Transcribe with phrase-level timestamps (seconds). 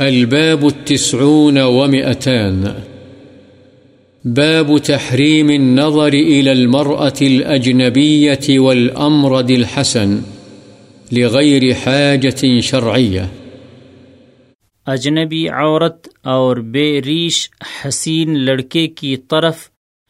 [0.00, 2.64] الباب التسعون ومئتان.
[4.24, 10.18] باب تحريم النظر إلى المرأة الأجنبية والأمرد الحسن
[11.12, 13.26] لغير حاجة شرعية.
[14.86, 17.50] اجنبی عورت اور بے ریش
[17.84, 19.56] حسین لڑکے کی طرف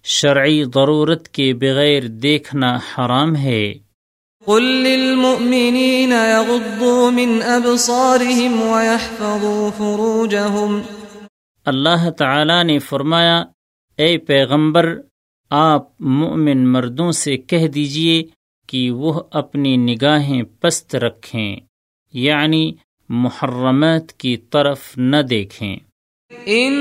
[0.05, 3.75] شرعی ضرورت کے بغیر دیکھنا حرام ہے۔
[4.47, 10.81] قل للمؤمنين يغضوا من أبصارهم ويحفظوا فروجهم.
[11.65, 13.45] اللہ تعالی نے فرمایا
[13.97, 15.01] اے پیغمبر
[15.51, 18.23] آپ مؤمن مردوں سے کہہ دیجیے
[18.67, 21.57] کہ وہ اپنی نگاہیں پست رکھیں
[22.13, 22.73] یعنی
[23.09, 25.77] محرمات کی طرف نہ دیکھیں۔
[26.47, 26.75] ان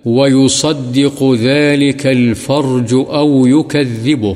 [0.06, 4.36] ويصدق ذلك الفرج أو يكذبه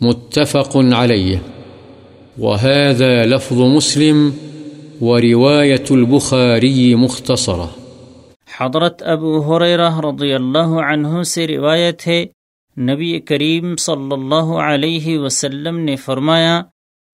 [0.00, 1.42] متفق عليه
[2.38, 4.32] وهذا لفظ مسلم
[5.00, 7.70] ورواية البخاري مختصرة
[8.58, 12.24] حضرت ابو حریرہ رضی اللہ عنہ سے روایت ہے
[12.78, 16.62] نبی کریم صلی اللہ علیہ وسلم نے فرمایا،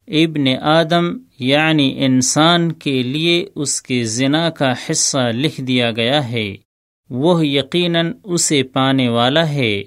[0.09, 6.56] ابن آدم یعنی انسان کے لیے اس کے زنا کا حصہ لکھ دیا گیا ہے،
[7.10, 9.82] وہ یقیناً اسے پانے والا ہے۔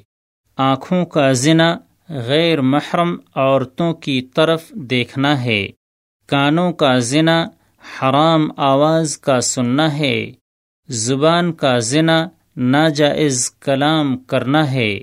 [0.57, 1.78] آنکھوں کا زنا
[2.09, 5.67] غیر محرم عورتوں کی طرف دیکھنا ہے۔
[6.28, 7.45] کانوں کا زنا
[8.01, 10.31] حرام آواز کا سننا ہے۔
[10.88, 15.00] زبان کا زنا ناجائز کلام کرنا ہے۔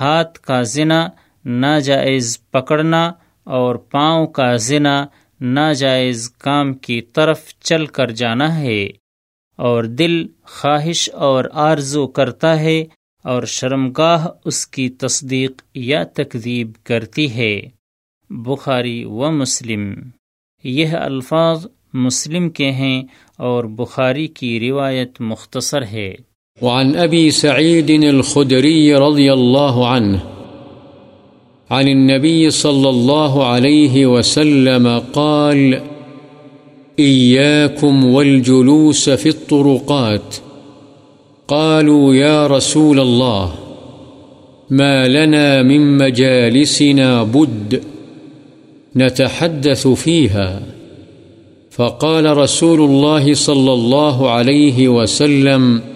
[0.00, 1.08] ہاتھ کا زنا
[1.44, 3.12] ناجائز پکڑنا
[3.44, 5.06] اور پاؤں کا زنا
[5.40, 8.84] ناجائز کام کی طرف چل کر جانا ہے
[9.56, 12.84] اور دل خواہش اور آرزو کرتا ہے
[13.24, 17.60] اور شرمگاہ اس کی تصدیق یا تکذیب کرتی ہے۔
[18.30, 19.94] بخاری و مسلم۔
[20.64, 23.02] یہ الفاظ مسلم کے ہیں
[23.38, 26.14] اور بخاری کی روایت مختصر ہے۔
[26.62, 30.24] وعن أبي سعيد الخدري رضي الله عنه،
[31.70, 35.80] عن النبي صلى الله عليه وسلم قال
[36.98, 40.36] إياكم والجلوس في الطرقات
[41.48, 43.54] قالوا يا رسول الله،
[44.70, 47.82] ما لنا من مجالسنا بد
[48.96, 50.62] نتحدث فيها
[51.70, 55.93] فقال رسول الله صلى الله عليه وسلم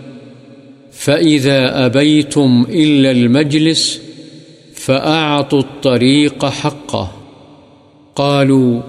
[0.98, 4.00] فإذا أبيتم إلا المجلس
[4.74, 7.12] فأعطوا الطريق حقه
[8.15, 8.80] قالوا،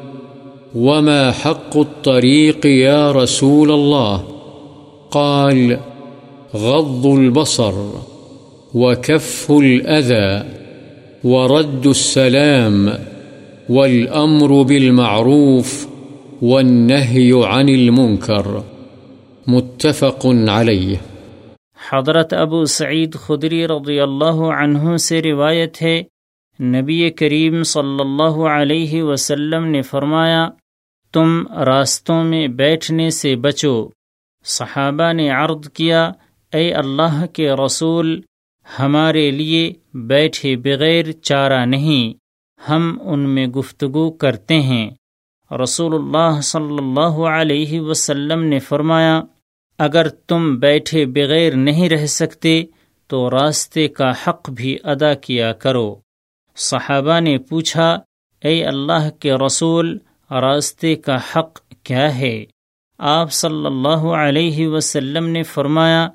[0.76, 4.24] وما حق الطريق يا رسول الله؟
[5.12, 5.80] قال،
[6.56, 7.74] غض البصر
[8.74, 10.46] وكف الأذى
[11.24, 12.94] ورد السلام
[13.70, 15.88] والأمر بالمعروف
[16.42, 18.64] والنهي عن المنكر
[19.48, 21.02] متفق عليه
[21.80, 26.04] حضرت ابو سعید خدری رضی اللہ عنہ سے روایت ہے،
[26.60, 30.48] نبی کریم صلی اللہ علیہ وسلم نے فرمایا،
[31.14, 33.90] تم راستوں میں بیٹھنے سے بچو۔
[34.44, 36.12] صحابہ نے عرض کیا،
[36.54, 38.22] اے اللہ کے رسول،
[38.80, 42.14] ہمارے لیے بیٹھے بغیر چارہ نہیں،
[42.70, 44.90] ہم ان میں گفتگو کرتے ہیں۔
[45.52, 49.22] رسول اللہ صلی اللہ علیہ وسلم نے فرمایا
[49.80, 52.64] اگر تم بیٹھے بغیر نہیں رہ سکتے،
[53.08, 55.96] تو راستے کا حق بھی ادا کیا کرو۔
[56.56, 58.00] صحابہ نے پوچھا،
[58.44, 59.98] اے اللہ کے رسول،
[60.32, 62.46] راستے کا حق کیا ہے؟
[62.98, 66.10] آپ صلی اللہ علیہ وسلم نے فرمایا،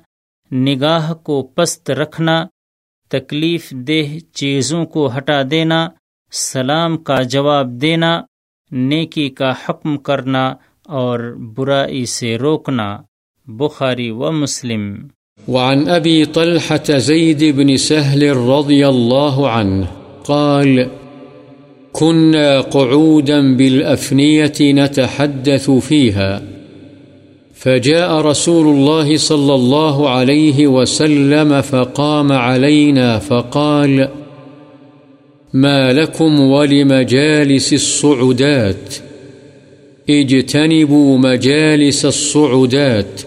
[0.51, 2.45] نگاہ کو پست رکھنا،
[3.09, 5.87] تکلیف دہ چیزوں کو ہٹا دینا،
[6.31, 8.21] سلام کا جواب دینا،
[8.71, 10.53] نیکی کا حکم کرنا
[10.85, 11.19] اور
[11.55, 13.01] برائی سے روکنا۔
[13.47, 15.09] بخاری و مسلم۔
[15.47, 19.87] وعن أبي طلحة زيد بن سهل رضي الله عنه
[20.23, 20.87] قال
[21.93, 26.41] كنا قعودا بالأفنية نتحدث فيها
[27.53, 34.09] فجاء رسول الله صلى الله عليه وسلم فقام علينا فقال،
[35.53, 38.95] ما لكم ولمجالس الصعدات
[40.09, 43.21] اجتنبوا مجالس الصعدات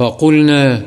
[0.00, 0.82] فقلنا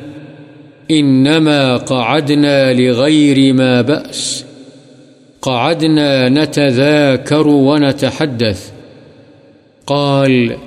[0.91, 4.45] إنما قعدنا لغير ما بأس.
[5.41, 8.71] قعدنا نتذاكر ونتحدث.
[9.87, 10.57] قال،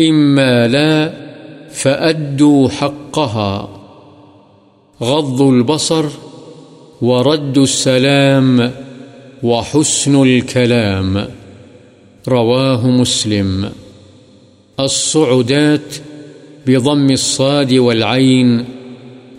[0.00, 1.12] إما لا
[1.70, 3.68] فأدوا حقها.
[5.02, 6.04] غض البصر
[7.02, 8.70] ورد السلام
[9.42, 11.28] وحسن الكلام.
[12.28, 13.70] رواه مسلم.
[14.80, 16.13] الصعدات
[16.66, 18.50] بضم الصاد والعين،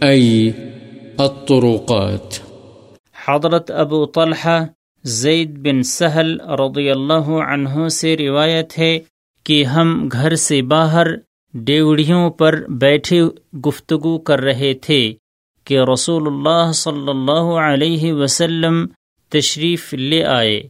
[0.03, 0.49] أي
[1.19, 2.35] الطرقات.
[3.27, 4.65] حضرت ابو طلحہ
[5.03, 6.29] زید بن سہل
[6.61, 8.99] رضی اللہ عنہ سے روایت ہے
[9.45, 11.07] کہ ہم گھر سے باہر
[11.53, 13.21] ڈیوڑیوں پر بیٹھے
[13.67, 15.13] گفتگو کر رہے تھے
[15.67, 18.85] کہ رسول اللہ صلی اللہ علیہ وسلم
[19.31, 20.61] تشریف لے آئے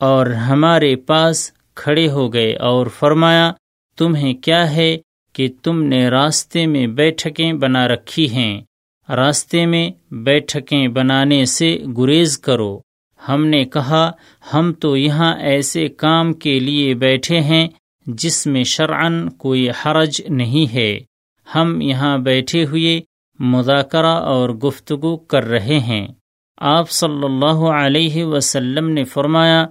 [0.00, 3.52] اور ہمارے پاس کھڑے ہو گئے اور فرمایا،
[3.98, 4.96] تمہیں کیا ہے؟
[5.34, 8.62] کہ تم نے راستے میں بیٹھکیں بنا رکھی ہیں۔
[9.08, 12.80] راستے میں بیٹھکیں بنانے سے گریز کرو۔
[13.28, 14.10] ہم نے کہا،
[14.54, 17.68] ہم تو یہاں ایسے کام کے لیے بیٹھے ہیں
[18.06, 20.98] جس میں شرعن کوئی حرج نہیں ہے۔
[21.54, 23.00] ہم یہاں بیٹھے ہوئے
[23.38, 26.08] مذاکرہ اور گفتگو کر رہے ہیں۔
[26.58, 29.66] آپ صلی اللہ علیہ وسلم نے فرمایا،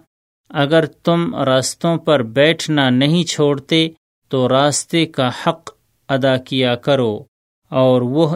[0.49, 3.87] اگر تم راستوں پر بیٹھنا نہیں چھوڑتے
[4.33, 5.69] تو راستے کا حق
[6.09, 7.23] ادا کیا کرو،
[7.69, 8.35] اور وہ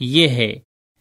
[0.00, 0.54] یہ ہے،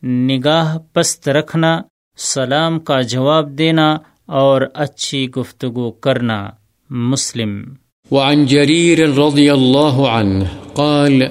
[0.08, 1.82] نگاہ پست رکھنا،
[2.18, 6.50] سلام کا جواب دینا، اور اچھی گفتگو کرنا۔
[6.90, 7.64] مسلم۔
[8.12, 11.22] وعن جرير رضي الله عنه قال،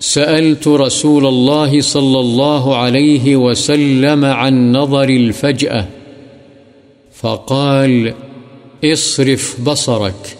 [0.00, 5.84] سألت رسول الله صلى الله عليه وسلم عن نظر الفجأة،
[7.14, 8.10] فقال،
[8.82, 10.37] اصرف بصرك۔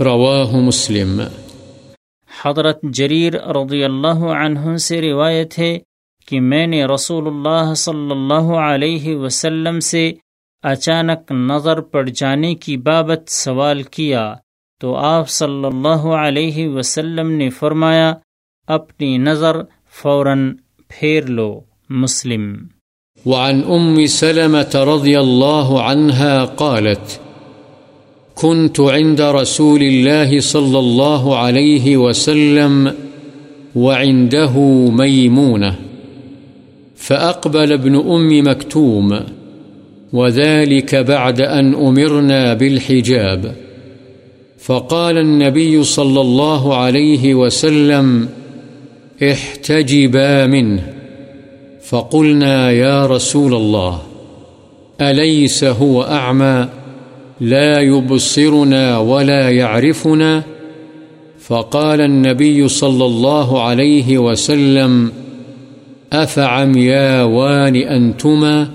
[0.00, 1.22] رواه مسلم۔
[2.44, 5.78] حضرت جریر رضی اللہ عنہ سے روایت ہے
[6.26, 10.12] کہ میں نے رسول اللہ صلی اللہ علیہ وسلم سے
[10.62, 14.34] اچانک نظر پڑ جانے کی بابت سوال کیا
[14.80, 18.14] تو آپ صلی اللہ علیہ وسلم نے فرمایا
[18.66, 19.56] اپنی نظر
[19.90, 20.56] فوراً
[20.88, 21.60] پھیر لو
[21.90, 22.56] مسلم۔
[23.26, 27.21] وعن ام سلمة رضي الله عنها قالت
[28.34, 32.92] كنت عند رسول الله صلى الله عليه وسلم
[33.74, 34.58] وعنده
[34.90, 35.76] ميمونة،
[36.96, 39.20] فأقبل ابن أم مكتوم،
[40.12, 43.54] وذلك بعد أن أمرنا بالحجاب.
[44.58, 48.28] فقال النبي صلى الله عليه وسلم،
[49.22, 50.92] احتجبا منه.
[51.84, 54.02] فقلنا يا رسول الله،
[55.00, 56.68] أليس هو أعمى؟
[57.42, 60.42] لا يبصرنا ولا يعرفنا
[61.38, 65.12] فقال النبي صلى الله عليه وسلم
[66.12, 68.68] أفعمياوان أنتما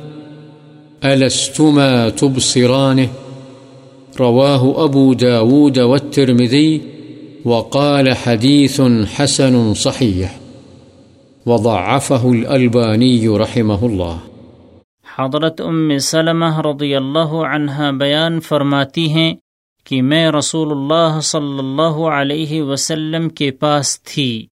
[1.06, 3.10] ألستما تبصرانه
[4.20, 6.82] رواه أبو داود والترمذي
[7.46, 10.38] وقال حديث حسن صحيح
[11.46, 14.18] وضعفه الألباني رحمه الله
[15.18, 19.34] حضرت ام سلمہ رضی اللہ عنہ بیان فرماتی ہیں
[19.86, 24.48] کہ میں رسول اللہ صلی اللہ علیہ وسلم کے پاس تھی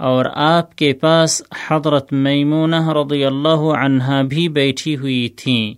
[0.00, 5.74] اور آپ کے پاس حضرت میمونہ رضی اللہ عنہ بھی بیٹھی ہوئی تھیں،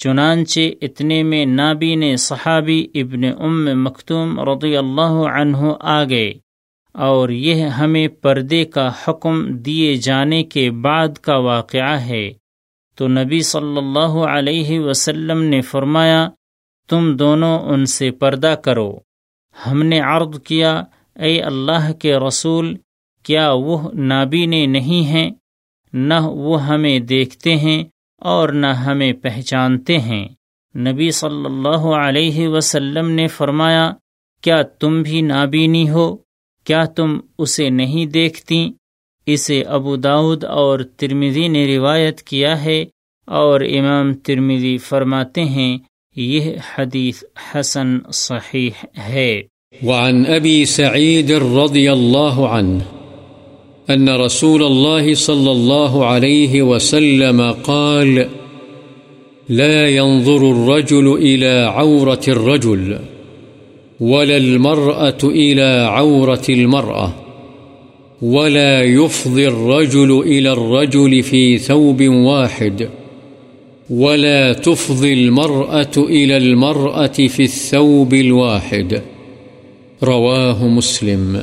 [0.00, 6.32] چنانچہ اتنے میں نابین صحابی ابن ام مختوم رضی اللہ عنہ آ گئے
[6.94, 12.28] اور یہ ہمیں پردے کا حکم دیے جانے کے بعد کا واقعہ ہے۔
[12.94, 16.28] تو نبی صلی اللہ علیہ وسلم نے فرمایا،
[16.88, 18.98] تم دونوں ان سے پردہ کرو۔
[19.66, 20.82] ہم نے عرض کیا،
[21.16, 22.76] اے اللہ کے رسول،
[23.22, 25.30] کیا وہ نابینے نہیں ہیں؟
[25.92, 27.84] نہ وہ ہمیں دیکھتے ہیں
[28.20, 30.28] اور نہ ہمیں پہچانتے ہیں۔
[30.78, 33.92] نبی صلی اللہ علیہ وسلم نے فرمایا،
[34.40, 36.16] کیا تم بھی نابینی ہو؟
[36.64, 38.72] کیا تم اسے نہیں دیکھتی؟
[39.26, 42.84] اسے ابو داود اور ترمیدی نے روایت کیا ہے
[43.26, 45.78] اور امام ترمیدی فرماتے ہیں،
[46.16, 47.22] یہ حدیث
[47.54, 49.42] حسن صحیح ہے۔
[49.86, 52.78] وعن ابی سعید رضی اللہ عنہ،
[53.88, 58.18] ان رسول اللہ صلی اللہ علیہ وسلم قال،
[59.48, 62.92] لا ينظر الرجل إلى عورة الرجل،
[64.00, 67.21] ولا المرأة إلى عورة المرأة۔
[68.22, 72.90] ولا يفضي الرجل إلى الرجل في ثوب واحد
[73.90, 78.94] ولا تفضي المرأة إلى المرأة في الثوب الواحد
[80.02, 81.36] رواه مسلم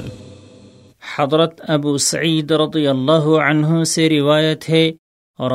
[1.18, 4.92] حضرت ابو سعید رضی اللہ عنہ سے روایت ہے،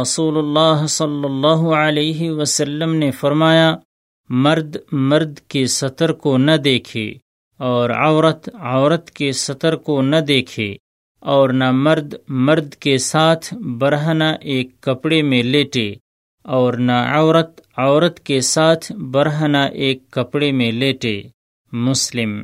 [0.02, 3.74] رسول اللہ صلی اللہ علیہ وسلم نے فرمایا،
[4.28, 7.12] مرد مرد کے سطر کو نہ دیکھے
[7.58, 10.74] اور عورت عورت کے سطر کو نہ دیکھے۔
[11.24, 15.94] اور نہ مرد مرد کے ساتھ برہنہ ایک کپڑے میں لیٹے
[16.44, 21.22] اور نہ عورت عورت کے ساتھ برہنہ ایک کپڑے میں لیٹے۔
[21.72, 22.42] مسلم